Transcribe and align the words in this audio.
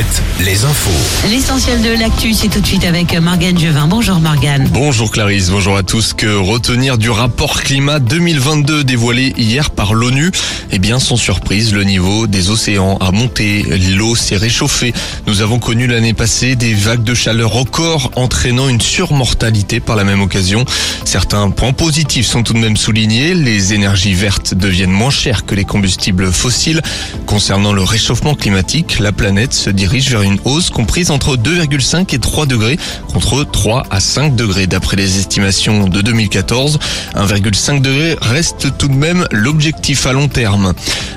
Alouette, 0.00 0.29
les 0.44 0.64
infos. 0.64 1.28
L'essentiel 1.28 1.82
de 1.82 1.90
l'actu, 1.90 2.32
c'est 2.32 2.48
tout 2.48 2.60
de 2.60 2.66
suite 2.66 2.84
avec 2.84 3.14
Morgane 3.20 3.58
Jevin. 3.58 3.86
Bonjour 3.86 4.20
Morgane. 4.20 4.68
Bonjour 4.72 5.10
Clarisse, 5.10 5.50
bonjour 5.50 5.76
à 5.76 5.82
tous. 5.82 6.14
Que 6.14 6.34
retenir 6.34 6.96
du 6.96 7.10
rapport 7.10 7.62
climat 7.62 7.98
2022 7.98 8.84
dévoilé 8.84 9.34
hier 9.36 9.70
par 9.70 9.92
l'ONU? 9.92 10.30
Eh 10.72 10.78
bien, 10.78 10.98
sans 10.98 11.16
surprise, 11.16 11.74
le 11.74 11.84
niveau 11.84 12.26
des 12.26 12.50
océans 12.50 12.96
a 12.98 13.10
monté, 13.10 13.64
l'eau 13.94 14.14
s'est 14.14 14.36
réchauffée. 14.36 14.94
Nous 15.26 15.42
avons 15.42 15.58
connu 15.58 15.86
l'année 15.86 16.14
passée 16.14 16.56
des 16.56 16.72
vagues 16.72 17.04
de 17.04 17.14
chaleur 17.14 17.50
records 17.50 18.10
entraînant 18.16 18.68
une 18.68 18.80
surmortalité 18.80 19.80
par 19.80 19.96
la 19.96 20.04
même 20.04 20.22
occasion. 20.22 20.64
Certains 21.04 21.50
points 21.50 21.72
positifs 21.72 22.26
sont 22.26 22.42
tout 22.42 22.54
de 22.54 22.58
même 22.58 22.76
soulignés. 22.76 23.34
Les 23.34 23.74
énergies 23.74 24.14
vertes 24.14 24.54
deviennent 24.54 24.90
moins 24.90 25.10
chères 25.10 25.44
que 25.44 25.54
les 25.54 25.64
combustibles 25.64 26.32
fossiles. 26.32 26.80
Concernant 27.26 27.72
le 27.72 27.82
réchauffement 27.82 28.34
climatique, 28.34 29.00
la 29.00 29.12
planète 29.12 29.52
se 29.52 29.70
dirige 29.70 30.08
vers 30.10 30.22
une 30.22 30.29
hausse 30.44 30.70
comprise 30.70 31.10
entre 31.10 31.36
2,5 31.36 32.14
et 32.14 32.18
3 32.18 32.46
degrés 32.46 32.78
contre 33.12 33.44
3 33.44 33.84
à 33.90 34.00
5 34.00 34.36
degrés 34.36 34.66
d'après 34.66 34.96
les 34.96 35.18
estimations 35.18 35.88
de 35.88 36.00
2014. 36.00 36.78
1,5 37.14 37.80
degré 37.80 38.16
reste 38.20 38.76
tout 38.78 38.88
de 38.88 38.94
même 38.94 39.26
l'objectif 39.30 40.06
à 40.06 40.12
long 40.12 40.28
terme. 40.28 40.72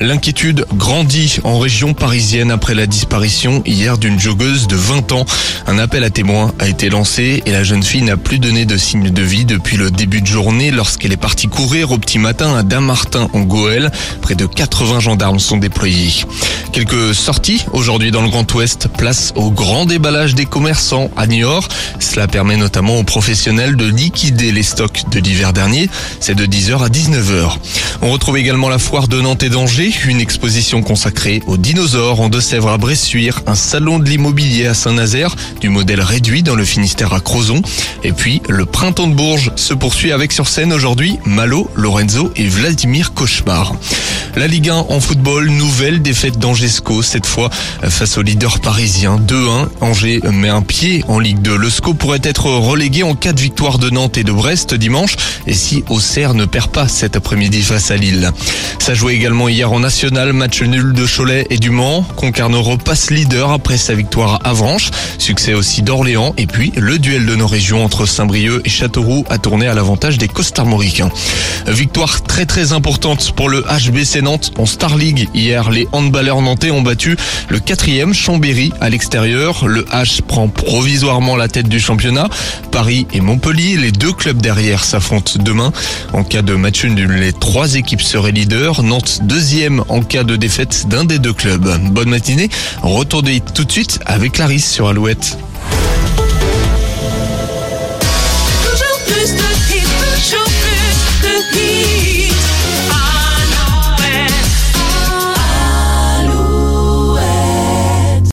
L'inquiétude 0.00 0.66
grandit 0.74 1.38
en 1.44 1.58
région 1.58 1.94
parisienne 1.94 2.50
après 2.50 2.74
la 2.74 2.86
disparition 2.86 3.62
hier 3.66 3.98
d'une 3.98 4.18
joggeuse 4.18 4.66
de 4.66 4.76
20 4.76 5.12
ans. 5.12 5.26
Un 5.66 5.78
appel 5.78 6.04
à 6.04 6.10
témoins 6.10 6.52
a 6.58 6.68
été 6.68 6.88
lancé 6.88 7.42
et 7.46 7.50
la 7.50 7.64
jeune 7.64 7.82
fille 7.82 8.02
n'a 8.02 8.16
plus 8.16 8.38
donné 8.38 8.64
de 8.64 8.76
signe 8.76 9.10
de 9.10 9.22
vie 9.22 9.44
depuis 9.44 9.76
le 9.76 9.90
début 9.90 10.20
de 10.20 10.26
journée 10.26 10.70
lorsqu'elle 10.70 11.12
est 11.12 11.16
partie 11.16 11.48
courir 11.48 11.92
au 11.92 11.98
petit 11.98 12.18
matin 12.18 12.56
à 12.56 12.62
Damartin 12.62 13.28
en 13.32 13.40
Goël. 13.40 13.90
Près 14.22 14.34
de 14.34 14.46
80 14.46 15.00
gendarmes 15.00 15.38
sont 15.38 15.56
déployés. 15.56 16.24
Quelques 16.72 17.14
sorties 17.14 17.64
aujourd'hui 17.72 18.10
dans 18.10 18.22
le 18.22 18.28
Grand 18.28 18.50
Ouest. 18.54 18.88
Place 18.98 19.32
au 19.36 19.52
grand 19.52 19.86
déballage 19.86 20.34
des 20.34 20.44
commerçants 20.44 21.08
à 21.16 21.28
Niort. 21.28 21.68
Cela 22.00 22.26
permet 22.26 22.56
notamment 22.56 22.98
aux 22.98 23.04
professionnels 23.04 23.76
de 23.76 23.86
liquider 23.86 24.50
les 24.50 24.64
stocks 24.64 25.04
de 25.12 25.20
l'hiver 25.20 25.52
dernier. 25.52 25.88
C'est 26.18 26.34
de 26.34 26.44
10h 26.44 26.84
à 26.84 26.88
19h. 26.88 27.58
On 28.02 28.10
retrouve 28.10 28.38
également 28.38 28.68
la 28.68 28.80
foire 28.80 29.06
de 29.06 29.20
Nantes 29.20 29.44
et 29.44 29.50
d'Angers, 29.50 29.94
une 30.06 30.20
exposition 30.20 30.82
consacrée 30.82 31.42
aux 31.46 31.56
dinosaures 31.56 32.20
en 32.20 32.28
Deux-Sèvres 32.28 32.70
à 32.70 32.76
Bressuire, 32.76 33.40
un 33.46 33.54
salon 33.54 34.00
de 34.00 34.08
l'immobilier 34.08 34.66
à 34.66 34.74
Saint-Nazaire, 34.74 35.36
du 35.60 35.68
modèle 35.68 36.00
réduit 36.00 36.42
dans 36.42 36.56
le 36.56 36.64
Finistère 36.64 37.12
à 37.12 37.20
Crozon. 37.20 37.62
Et 38.02 38.12
puis, 38.12 38.42
le 38.48 38.66
printemps 38.66 39.06
de 39.06 39.14
Bourges 39.14 39.52
se 39.54 39.74
poursuit 39.74 40.10
avec 40.10 40.32
sur 40.32 40.48
scène 40.48 40.72
aujourd'hui 40.72 41.18
Malo, 41.24 41.70
Lorenzo 41.76 42.32
et 42.34 42.48
Vladimir 42.48 43.14
Cauchemar. 43.14 43.74
La 44.36 44.46
Ligue 44.46 44.70
1 44.70 44.74
en 44.74 45.00
football, 45.00 45.50
nouvelle 45.50 46.02
défaite 46.02 46.38
d'Angesco, 46.38 47.02
cette 47.02 47.26
fois 47.26 47.50
face 47.88 48.18
au 48.18 48.22
leader 48.22 48.60
parisien 48.78 49.16
2-1. 49.16 49.66
Angers 49.80 50.20
met 50.32 50.50
un 50.50 50.62
pied 50.62 51.04
en 51.08 51.18
Ligue 51.18 51.42
2. 51.42 51.56
Le 51.56 51.68
SCO 51.68 51.94
pourrait 51.94 52.20
être 52.22 52.46
relégué 52.46 53.02
en 53.02 53.16
cas 53.16 53.32
de 53.32 53.40
victoire 53.40 53.80
de 53.80 53.90
Nantes 53.90 54.18
et 54.18 54.22
de 54.22 54.30
Brest 54.30 54.72
dimanche 54.72 55.16
et 55.48 55.54
si 55.54 55.82
Auxerre 55.88 56.32
ne 56.32 56.44
perd 56.44 56.70
pas 56.70 56.86
cet 56.86 57.16
après-midi 57.16 57.60
face 57.62 57.90
à 57.90 57.96
Lille? 57.96 58.30
Ça 58.78 58.94
jouait 58.94 59.16
également 59.16 59.48
hier 59.48 59.72
en 59.72 59.80
national, 59.80 60.32
match 60.32 60.62
nul 60.62 60.92
de 60.92 61.04
Cholet 61.06 61.48
et 61.50 61.56
du 61.56 61.70
Mans. 61.70 62.04
Concarneau 62.14 62.62
repasse 62.62 63.10
leader 63.10 63.50
après 63.50 63.78
sa 63.78 63.94
victoire 63.94 64.34
à 64.44 64.50
Avranches. 64.50 64.92
Succès 65.18 65.54
aussi 65.54 65.82
d'Orléans 65.82 66.32
et 66.36 66.46
puis 66.46 66.72
le 66.76 67.00
duel 67.00 67.26
de 67.26 67.34
nos 67.34 67.48
régions 67.48 67.84
entre 67.84 68.06
Saint-Brieuc 68.06 68.62
et 68.64 68.68
Châteauroux 68.68 69.24
a 69.28 69.38
tourné 69.38 69.66
à 69.66 69.74
l'avantage 69.74 70.18
des 70.18 70.28
Costarmoricains. 70.28 71.10
Victoire 71.66 72.22
très 72.22 72.46
très 72.46 72.72
importante 72.72 73.32
pour 73.32 73.48
le 73.48 73.64
HBC 73.64 74.22
Nantes 74.22 74.52
en 74.56 74.66
Star 74.66 74.96
League. 74.96 75.28
Hier, 75.34 75.68
les 75.68 75.88
handballeurs 75.90 76.42
nantais 76.42 76.70
ont 76.70 76.82
battu 76.82 77.16
le 77.48 77.58
quatrième 77.58 78.14
Chambéry 78.14 78.67
à 78.80 78.88
l'extérieur. 78.90 79.66
Le 79.66 79.82
H 79.82 80.22
prend 80.22 80.48
provisoirement 80.48 81.36
la 81.36 81.48
tête 81.48 81.68
du 81.68 81.80
championnat. 81.80 82.28
Paris 82.70 83.06
et 83.12 83.20
Montpellier, 83.20 83.76
les 83.76 83.92
deux 83.92 84.12
clubs 84.12 84.40
derrière 84.40 84.84
s'affrontent 84.84 85.32
demain. 85.40 85.72
En 86.12 86.24
cas 86.24 86.42
de 86.42 86.54
match 86.54 86.84
nul, 86.84 87.12
les 87.12 87.32
trois 87.32 87.74
équipes 87.74 88.02
seraient 88.02 88.32
leaders. 88.32 88.82
Nantes 88.82 89.20
deuxième 89.22 89.82
en 89.88 90.02
cas 90.02 90.24
de 90.24 90.36
défaite 90.36 90.86
d'un 90.88 91.04
des 91.04 91.18
deux 91.18 91.32
clubs. 91.32 91.68
Bonne 91.92 92.10
matinée. 92.10 92.48
Retournez 92.82 93.40
tout 93.40 93.64
de 93.64 93.72
suite 93.72 94.00
avec 94.06 94.32
Clarisse 94.32 94.70
sur 94.70 94.88
Alouette. 94.88 95.38